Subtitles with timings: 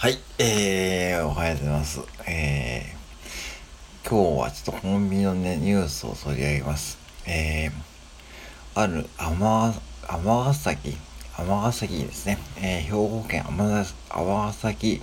[0.00, 2.00] はい、えー、おはようございます。
[2.26, 6.96] えー、今日はちょっとコンビニのね、ニュースを取り上げます。
[7.26, 7.72] えー、
[8.74, 9.74] ある尼、
[10.08, 10.96] 尼崎、
[11.36, 15.02] 尼崎ですね、えー、兵庫県尼崎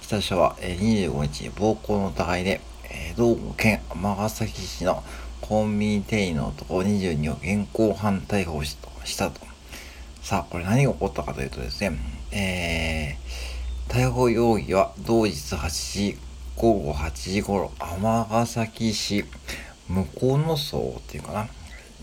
[0.00, 5.02] 北署は、えー、25日、暴行の疑いで、えー、道後県尼崎市の
[5.42, 8.78] コンビニ店員の男22を現行犯逮捕し
[9.18, 9.42] たと。
[10.22, 11.98] さあ、これ何が起こったかというとですね、
[12.30, 13.51] えー、
[13.92, 16.18] 逮捕容疑は同日8時、
[16.56, 19.26] 午後8時頃、尼崎市
[19.86, 21.48] 向こうの層っていうかな、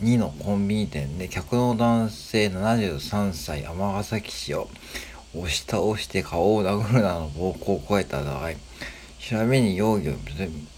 [0.04, 4.70] 2のコンビニ店で客の男性73歳尼崎市を
[5.34, 8.58] 押し倒して顔を殴るなどの暴行を加えた疑い、
[9.20, 10.14] 調べに容疑を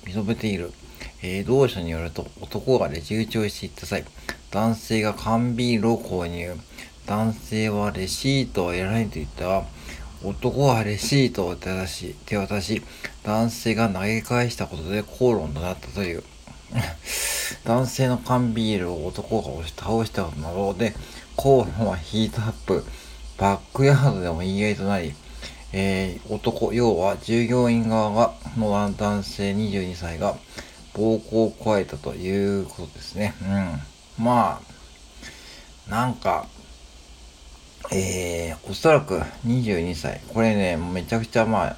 [0.06, 0.72] 認めている。
[1.24, 4.06] えー、同社によると男がレジ打ちをしていった際、
[4.50, 6.56] 男性が缶ビールを購入。
[7.06, 9.66] 男性はレシートを得られと言ったが、
[10.24, 12.84] 男はレシートを手渡し、手渡し、
[13.24, 16.24] 男性が投げ返したことで口論となったという。
[17.66, 20.94] 男性の缶ビールを男が押し倒したことなどで、
[21.36, 22.86] 口論はヒートアップ、
[23.38, 25.14] バックヤードでも言い合いとなり、
[25.74, 30.36] えー、男、要は従業員側がの男性22歳が
[30.94, 33.34] 暴行を加えたということですね。
[34.18, 34.24] うん。
[34.24, 34.62] ま
[35.88, 36.46] あ、なんか、
[37.94, 40.22] えー、おそらく22歳。
[40.34, 41.76] これね、めちゃくちゃまあ、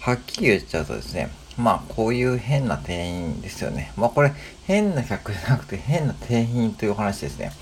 [0.00, 3.92] はっきり言っちゃうとですね、まあ、こういう変な店員ですよね。
[3.96, 4.32] まあ、これ、
[4.66, 7.52] 変な客じゃなくて変な店員という話ですね。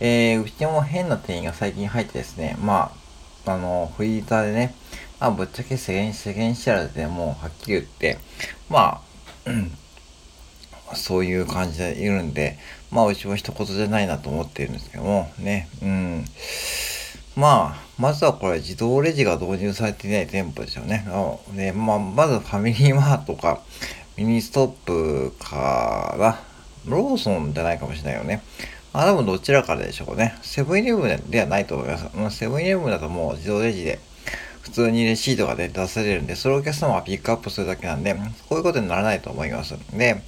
[0.00, 2.92] えー、うちも変な店員が最近入ってですね、ま
[3.46, 4.74] あ、あの、フリーターでね、
[5.18, 8.18] まあ、ぶっちゃけ世間、世間知らずでもうはっきり言って、
[8.68, 9.00] ま
[9.46, 9.72] あ、うん
[10.94, 12.58] そういう感じでいるんで、
[12.90, 16.24] まあ、うちも人ごとじゃないなと思っているんですけども、ね、うん。
[17.36, 21.06] まあ、まずはこれ自動レジが導入されていない店舗ですよね。
[21.54, 23.60] で、まあ、まずファミリーマートか、
[24.16, 26.40] ミニストップかな。
[26.86, 28.42] ローソンじゃないかもしれないよね。
[28.92, 30.38] あ、多分どちらからでしょうね。
[30.40, 32.38] セブンイレブンではないと思います。
[32.38, 33.98] セブンイレブンだともう自動レジで、
[34.62, 38.14] 普通にレシートが、ね、出されるんで、それをお客様がピックアップするだけなんで、
[38.48, 39.74] こういうことにならないと思います。
[39.92, 40.22] で、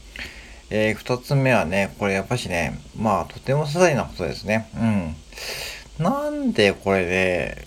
[0.71, 4.69] えー、二つ目はね、これやっぱしね、まあ、とても些細なことですね。
[4.77, 6.05] うん。
[6.05, 7.67] なんでこれで、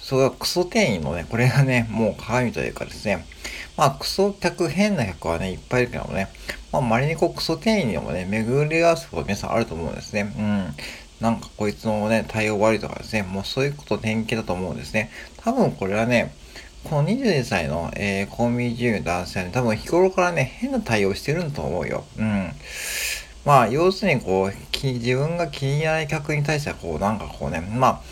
[0.00, 3.24] それはクソ店員のね、これがね、もう鏡というかですね、
[3.76, 6.28] まあ、クソ客、変な客はね、いっぱいいるけどもね、
[6.72, 10.32] まあ、稀にこう、クソ店員でもね、巡り合わすこと皆さんあると思うんですね。
[10.38, 10.74] うん。
[11.20, 15.10] なんかこいつのね、対応悪いとかですね、もうそういうこと典型だと思うんですね。
[15.38, 16.34] 多分これはね、
[16.84, 22.04] この22歳の、えー、コンビニ従業員男性はね、多分日頃からね、変な対応してるんと思うよ。
[22.18, 22.50] うん。
[23.46, 28.02] まあ、要するにこう、自分が気に入らない客に対しては、こう、なんかこうね、ま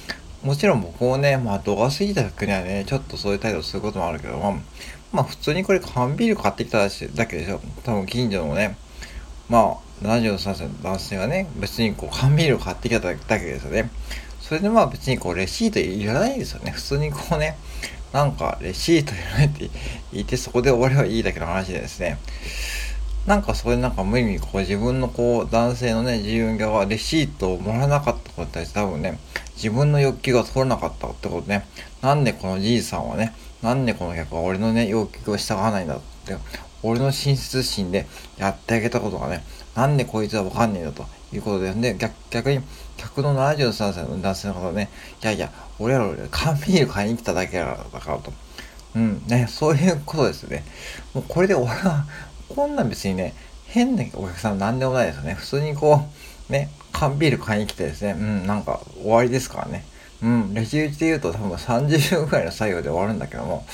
[0.42, 4.58] あ、もちろん僕もね、まあ、度が過ぎた客にはね、ちょっとそういう態度することもあるけども、
[5.12, 6.88] まあ、普通にこれ缶ビール買ってきただ
[7.26, 7.60] けでしょ。
[7.84, 8.76] 多分近所のね、
[9.50, 13.90] まあ、73歳の男性がね、別にこう、缶ビールを買ってきただけですよね。
[14.52, 16.72] それでまあ別にこう、レシートいらないんですよね。
[16.72, 17.56] 普通にこうね、
[18.12, 19.70] なんかレシートいらないって
[20.12, 22.18] 言ってそこで終わればいいだけの話でですね。
[23.26, 29.18] なんかそれなんか無意味こう自分のこう男性のね自分側レシートをもらわなかったことに対して多分ね
[29.54, 31.64] 自分の欲求が通らなかったってことね
[32.02, 36.36] なんでこのじいさんはねなんでこの客は俺のね要求を従わないんだって
[36.82, 42.60] 俺の親切心でやってあげたことがねなんでこいつはわかんねえんだということで、ね、逆逆に
[42.96, 44.90] 客の73歳の男性の方ね
[45.22, 48.32] いやいや俺ら俺缶ビール買いに来ただけだからと。
[48.94, 50.64] うん、ね、そういうことですね。
[51.14, 52.04] もうこれで俺は、
[52.54, 53.34] こんな別にね、
[53.66, 55.34] 変なお客さんなんでもないですよね。
[55.34, 56.04] 普通にこ
[56.50, 59.84] う、ね、缶ビール買いに来てですね、うん、なんか終わりですからね。
[60.22, 63.64] うん、レジ打ちで言うと多分30秒ぐらいの作業で終わるんだけども、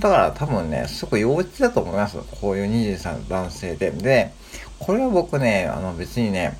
[0.00, 2.18] だから多分ね、すごい幼稚だと思います。
[2.40, 3.92] こういう23の男性で。
[3.92, 4.32] で、
[4.80, 6.58] これは僕ね、あの別にね、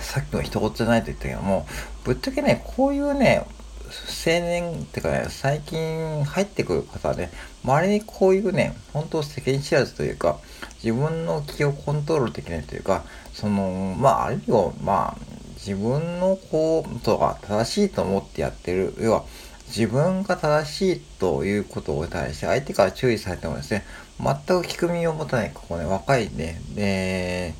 [0.00, 1.66] さっきの一言じゃないと言ったけども、
[2.04, 3.44] ぶっちゃけね、こういうね、
[3.90, 7.30] 青年ってかね、最近入ってくる方はね、
[7.64, 10.38] 周りにこういうね、本当世間知らずというか、
[10.82, 13.04] 自分の気をコントロールできないというか、
[13.34, 15.16] その、まあ、あるいは、まあ、
[15.54, 19.24] 自分のことが正しいと思ってやってる、要は、
[19.66, 23.84] 自分が正しいということに対して相手から注意されてもですね、
[24.18, 27.54] 全く聞く耳を持たない、ここね、若いね、で、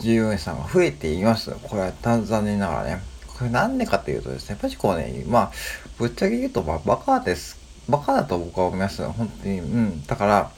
[0.00, 1.50] 従業員さんが増えています。
[1.62, 3.02] これは残念ながらね。
[3.38, 5.52] これなんでかというとですね、やっぱりこうね、まあ、
[5.98, 7.58] ぶっちゃけ言うと、まあ、バカです。
[7.88, 9.04] バカだと僕は思います。
[9.04, 9.58] 本当に。
[9.58, 10.06] うん。
[10.06, 10.50] だから、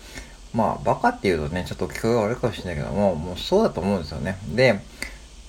[0.52, 4.38] まあ、バカっていうとね、ちょっと聞こえが悪いかもしれないけども、もうそうだと思うんですよね。
[4.54, 4.80] で、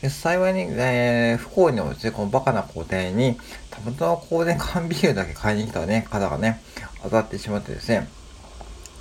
[0.02, 3.38] で幸いに、えー、不幸にもですね、このバカな皇帝に、
[3.72, 6.62] たまたまこうね、缶ビールだけ買いに来たね、方がね、
[7.04, 8.08] 当たってしまってですね、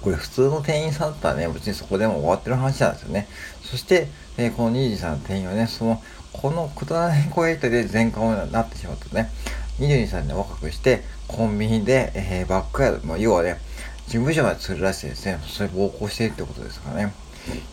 [0.07, 3.27] これ普通の店員さんだったらね、別にそこでも終わってる話なんですよね。
[3.65, 4.07] そして、
[4.37, 6.01] えー、このニージさんの店員はね、その、
[6.33, 9.33] このくだらない声で全顔になってしまったね、
[9.81, 13.59] 22歳で若くして、コンビニで、えー、バックヤード、まあ、要はね、
[14.07, 17.13] 事務所まで連れ出してですね、それ暴行してるってことですかね。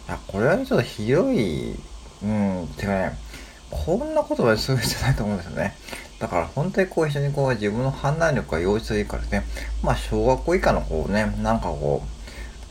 [0.08, 1.76] いや、これはね、ちょっとひどい、
[2.24, 3.16] うん、てかね、
[3.70, 5.76] こんなことまでする必要ないと思うんですよね。
[6.18, 9.44] だから本当にこう一緒にこう自分の判断力が幼稚というからですね、
[9.84, 12.13] まあ小学校以下のこうね、なんかこう、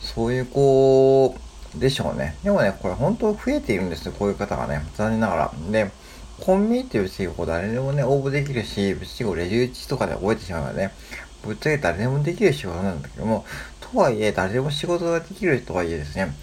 [0.03, 1.35] そういう子、
[1.75, 2.35] でしょうね。
[2.43, 4.83] でもね、これ本当増えているんですよ、こういう方がね。
[4.95, 5.51] 残念ながら。
[5.71, 5.91] で、
[6.39, 10.93] コンビニっていう地域誰でもね、応募できるし、別にレジ打ちとかで覚えてしまうのでね、
[11.43, 13.45] ぶっちゃけ誰でもできる仕事なんだけども、
[13.79, 16.33] とはいえ、誰でも仕事ができるとはいえですね、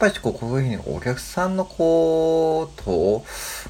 [0.00, 3.24] ぱりこう、こういうふうにお客さんのことを、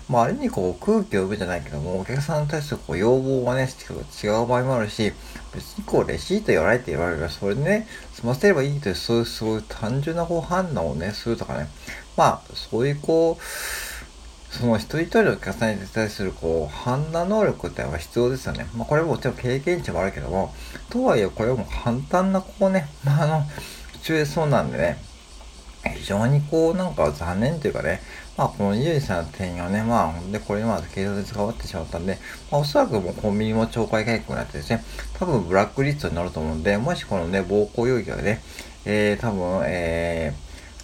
[0.09, 3.69] まあ、ある意味こう空気を読むじゃないけども、お客さんに対するこう要望がね、
[4.23, 5.13] 違う場合もあるし、
[5.53, 11.69] 別にこうレシートやられて言われれば、それでね、済ませればいいという、そういう、そうい単純なこう判断をね、するとかね、
[12.17, 13.43] まあ、そういうこう、
[14.51, 18.67] その一人一人のお客さんに対するこう判断能力ってのは必要ですよね。
[18.77, 20.53] まあこれももちろん経験値もあるけども、
[20.91, 23.45] とはいえこれも簡単なこうね、ま ああの、
[23.95, 24.99] シチュエーションなんでね、
[25.83, 28.01] 非常にこうなんか残念というかね、
[28.37, 32.19] まあこのゆいさんの店員はね、まあほんでこれまで警察に捕まってしまったんで、
[32.51, 34.85] まあおそらくもうコンビニも懲戒解雇になってですね、
[35.15, 38.43] 多分ブラックリストになると思うんで、もしこのね、暴行容疑がね、
[38.85, 40.35] えー、多分、え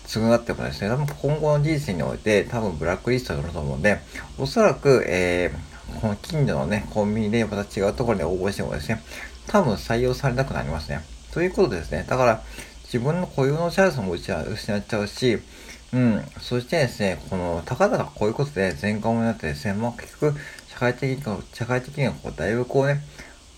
[0.05, 3.99] ー、償ってもですね、多分今後の人生において多分ブラックリストになると思うんで、
[4.39, 9.03] おそらく、えー、この近所のね、コンビニでまた違うところに応募してもですね、
[9.47, 11.01] 多分採用されなくなりますね。
[11.33, 12.05] ということですね。
[12.09, 12.43] だから、
[12.87, 15.39] 自分の固有のチャンスも失っちゃうし、
[15.93, 20.35] うん、そしてですね、この、たかだかこういうことで全顔になってですね、まあ結局、
[20.69, 23.03] 社会的に、社会的にはこう、だいぶこうね、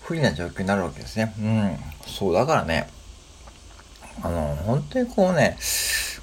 [0.01, 1.33] 不利な状況になるわけですね。
[1.37, 1.77] うん、
[2.07, 2.89] そう、だからね、
[4.21, 5.57] あの、本当にこうね、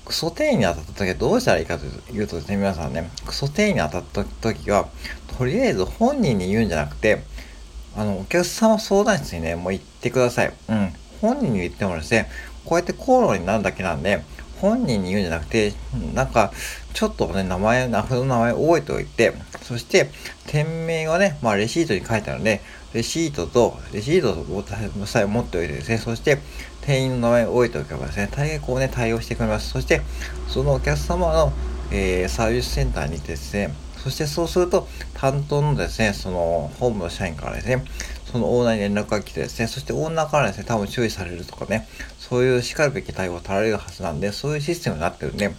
[0.04, 4.88] クソ店員に当たった時はどうしたらいいかというとですね、皆さんね、クソ店員に当たった時は、
[5.38, 7.22] とりあえず本人に言うんじゃなくて、
[7.96, 10.52] あの、お客様相談室にね、もう行ってください。
[10.68, 10.92] うん。
[11.20, 12.28] 本人に言ってもですね、
[12.66, 14.22] こうやって口論になるだけなんで、
[14.60, 15.72] 本人に言うんじゃなくて、
[16.14, 16.52] なんか、
[16.92, 20.10] ちょっとね、名前、名札の名前を覚えておいて、そして、
[20.46, 22.62] 店名はね、まあ、レシートに書いてあるので、
[22.94, 26.38] レシートと、レシートをさえ持っておいてですね、そして、
[26.80, 29.70] 店員の名前を覚えておけばですね、大変こうね、対応してくれます。
[29.70, 30.00] そして、
[30.48, 31.52] そのお客様の、
[31.90, 33.74] えー、サービスセンターに行ってですね、
[34.06, 37.84] そしてそうすると、担当のですね、その、本部の社員からですね、
[38.30, 41.88] そのオーナーに連絡が来てですね、そしてオーナーからですね、多分注意されるとかね、
[42.20, 45.50] そういう叱るべき対応を取られるはずなんで、そういうシステムになってるんで、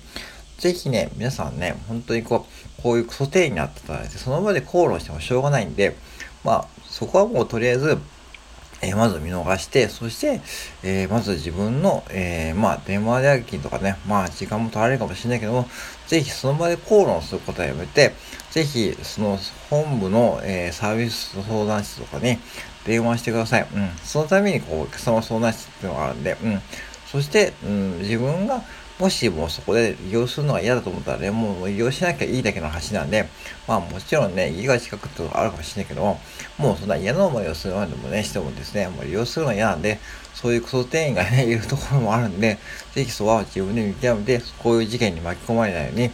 [0.59, 2.47] ぜひね、皆さんね、本当にこ
[2.79, 5.97] う、こういうクソ定になってたらですね、その場で口論してもしょうがないんで、
[6.45, 7.97] まあ、そこはもうとりあえず、
[8.81, 10.41] え、まず見逃して、そして、
[10.83, 15.67] えー、まず自分の、えー、まあ、電話料金とかね、まあ、時間も取られるかもしれないけども、
[16.07, 18.13] ぜひその場で口論することはやめて、
[18.51, 19.39] ぜひ、その
[19.69, 22.37] 本部の、えサービス相談室とかに
[22.85, 23.67] 電話してください。
[23.73, 23.89] うん。
[24.03, 26.61] そのために、こう、お客様相談室っていうのがあるんで、うん。
[27.11, 28.61] そして、うん、自分が、
[28.99, 33.29] もしもうそこで利用するのが嫌だと思ったらね、もう利用しなきゃいいだけの話なんで、
[33.67, 36.19] まあもちろんね、家が近くってことがあるかもしれないけども、
[36.57, 39.99] もうそんな嫌な思いをするまでもね、してもですね、もう利用するのが嫌なんで、
[40.33, 42.57] そういうクソ店員がね、 いるところもあるんで、
[42.95, 46.09] ぜひそこは自分で見極めて、こういう事件に巻き込まれないように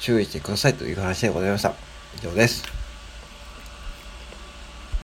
[0.00, 1.72] 注意してくださいという話でございました。
[2.18, 2.75] 以上です。